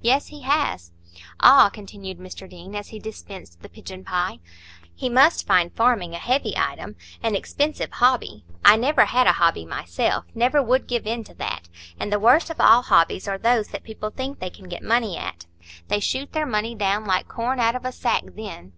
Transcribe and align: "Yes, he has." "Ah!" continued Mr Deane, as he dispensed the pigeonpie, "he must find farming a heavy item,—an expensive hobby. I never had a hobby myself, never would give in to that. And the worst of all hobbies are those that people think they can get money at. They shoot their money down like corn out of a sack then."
"Yes, 0.00 0.26
he 0.26 0.42
has." 0.42 0.90
"Ah!" 1.38 1.68
continued 1.68 2.18
Mr 2.18 2.50
Deane, 2.50 2.74
as 2.74 2.88
he 2.88 2.98
dispensed 2.98 3.62
the 3.62 3.68
pigeonpie, 3.68 4.40
"he 4.92 5.08
must 5.08 5.46
find 5.46 5.72
farming 5.72 6.14
a 6.14 6.18
heavy 6.18 6.52
item,—an 6.56 7.36
expensive 7.36 7.92
hobby. 7.92 8.44
I 8.64 8.74
never 8.74 9.04
had 9.04 9.28
a 9.28 9.34
hobby 9.34 9.64
myself, 9.64 10.24
never 10.34 10.60
would 10.60 10.88
give 10.88 11.06
in 11.06 11.22
to 11.22 11.34
that. 11.34 11.68
And 12.00 12.12
the 12.12 12.18
worst 12.18 12.50
of 12.50 12.60
all 12.60 12.82
hobbies 12.82 13.28
are 13.28 13.38
those 13.38 13.68
that 13.68 13.84
people 13.84 14.10
think 14.10 14.40
they 14.40 14.50
can 14.50 14.68
get 14.68 14.82
money 14.82 15.16
at. 15.16 15.46
They 15.86 16.00
shoot 16.00 16.32
their 16.32 16.44
money 16.44 16.74
down 16.74 17.04
like 17.04 17.28
corn 17.28 17.60
out 17.60 17.76
of 17.76 17.84
a 17.84 17.92
sack 17.92 18.24
then." 18.34 18.72